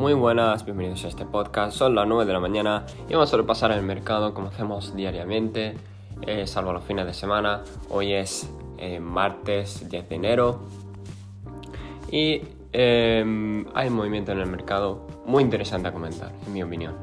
[0.00, 1.76] Muy buenas, bienvenidos a este podcast.
[1.76, 5.74] Son las 9 de la mañana y vamos a repasar el mercado como hacemos diariamente,
[6.26, 7.64] eh, salvo los fines de semana.
[7.90, 10.62] Hoy es eh, martes 10 de enero
[12.10, 12.40] y
[12.72, 16.94] eh, hay movimiento en el mercado muy interesante a comentar, en mi opinión.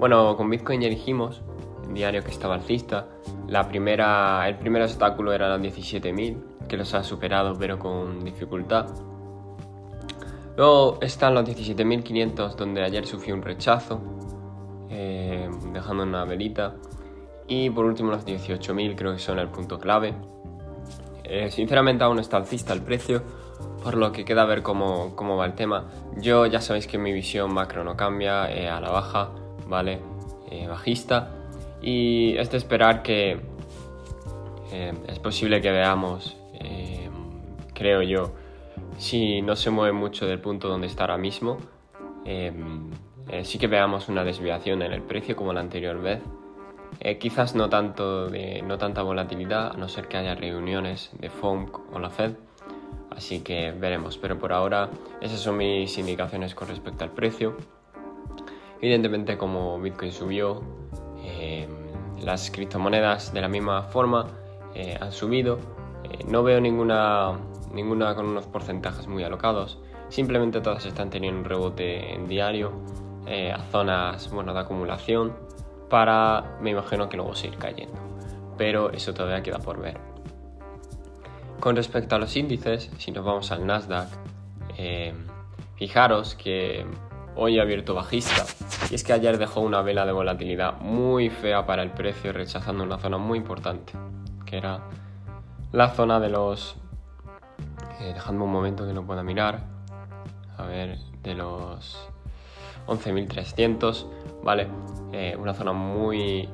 [0.00, 1.42] Bueno, con Bitcoin ya dijimos,
[1.84, 3.06] en diario que estaba alcista,
[3.46, 8.88] la primera, el primer obstáculo era los 17.000, que los ha superado pero con dificultad.
[10.56, 14.00] Luego están los 17.500 donde ayer sufrió un rechazo,
[14.90, 16.74] eh, dejando una velita.
[17.46, 20.14] Y por último los 18.000 creo que son el punto clave.
[21.24, 23.22] Eh, sinceramente aún está alcista el precio,
[23.82, 25.86] por lo que queda ver cómo, cómo, va el tema.
[26.18, 29.30] Yo ya sabéis que mi visión macro no cambia eh, a la baja,
[29.66, 30.00] ¿vale?
[30.68, 31.30] bajista.
[31.80, 33.40] Y es de esperar que
[35.06, 36.36] es posible que veamos,
[37.72, 38.32] creo yo,
[38.98, 41.58] si no se mueve mucho del punto donde está ahora mismo,
[42.24, 42.90] em,
[43.28, 46.20] eh, sí que veamos una desviación en el precio como la anterior vez.
[46.98, 51.30] Eh, quizás no, tanto de, no tanta volatilidad, a no ser que haya reuniones de
[51.30, 52.32] FOMC o la Fed.
[53.10, 57.56] Así que veremos, pero por ahora esas son mis indicaciones con respecto al precio.
[58.80, 60.62] Evidentemente como Bitcoin subió,
[61.24, 61.70] em,
[62.22, 64.26] las criptomonedas de la misma forma
[64.74, 65.58] eh, han subido.
[66.26, 67.38] no veo ninguna
[67.72, 69.78] ninguna con unos porcentajes muy alocados.
[70.08, 72.72] Simplemente todas están teniendo un rebote en diario
[73.26, 75.36] eh, a zonas bueno, de acumulación
[75.88, 77.98] para, me imagino que luego seguir cayendo.
[78.56, 79.98] Pero eso todavía queda por ver.
[81.60, 84.08] Con respecto a los índices, si nos vamos al Nasdaq,
[84.78, 85.12] eh,
[85.76, 86.86] fijaros que
[87.36, 88.44] hoy ha abierto bajista
[88.90, 92.82] y es que ayer dejó una vela de volatilidad muy fea para el precio rechazando
[92.82, 93.92] una zona muy importante
[94.44, 94.80] que era
[95.72, 96.76] la zona de los
[98.00, 99.60] eh, dejando un momento que no pueda mirar,
[100.56, 102.08] a ver, de los
[102.86, 104.06] 11.300,
[104.42, 104.68] ¿vale?
[105.12, 106.48] Eh, una zona muy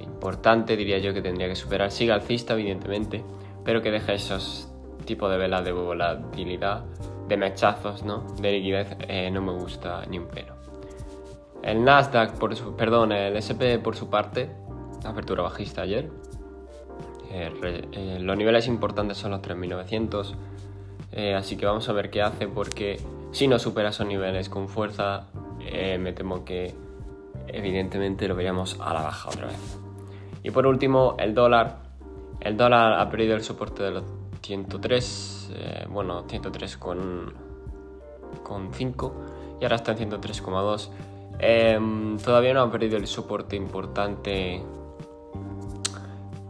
[0.00, 1.92] importante, diría yo, que tendría que superar.
[1.92, 3.24] Sigue alcista, evidentemente,
[3.64, 4.68] pero que deje esos
[5.04, 6.84] tipos de velas de volatilidad,
[7.28, 8.26] de mechazos, ¿no?
[8.40, 10.54] De liquidez, eh, no me gusta ni un pelo.
[11.62, 14.50] El Nasdaq, por su, perdón, el SP por su parte,
[15.04, 16.10] apertura bajista ayer.
[18.20, 20.36] los niveles importantes son los 3900
[21.16, 24.68] eh, así que vamos a ver qué hace porque si no supera esos niveles con
[24.68, 25.28] fuerza,
[25.60, 26.74] eh, me temo que
[27.46, 29.78] evidentemente lo veríamos a la baja otra vez.
[30.42, 31.84] Y por último, el dólar.
[32.40, 34.04] El dólar ha perdido el soporte de los
[34.42, 37.32] 103, eh, bueno, 103 con,
[38.42, 39.14] con 5
[39.60, 40.90] y ahora está en 103,2.
[41.38, 44.60] Em, todavía no ha perdido el soporte importante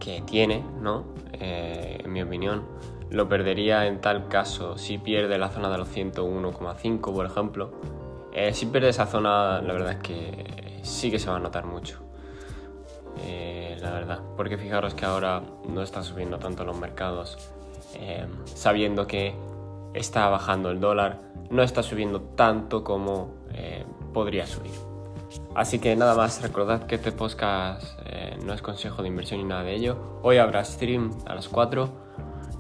[0.00, 1.12] que tiene, ¿no?
[1.32, 2.62] en mi opinión
[3.10, 7.72] lo perdería en tal caso si pierde la zona de los 101,5 por ejemplo.
[8.32, 11.66] Eh, si pierde esa zona la verdad es que sí que se va a notar
[11.66, 12.00] mucho.
[13.26, 17.38] Eh, la verdad, porque fijaros que ahora no está subiendo tanto los mercados,
[17.94, 19.34] eh, sabiendo que
[19.94, 23.34] está bajando el dólar, no está subiendo tanto como
[24.12, 24.72] podría subir.
[25.54, 28.00] Así que nada más, recordad que este podcast
[28.44, 30.20] no es consejo de inversión ni nada de ello.
[30.22, 32.03] Hoy habrá stream a las 4